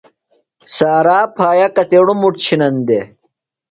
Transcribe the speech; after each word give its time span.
سارا 0.75 1.19
پھایہ 1.35 1.67
کتیݨُوۡ 1.75 2.17
مُٹ 2.21 2.33
چِھنن 2.45 2.75
دےۡ؟ 2.87 3.05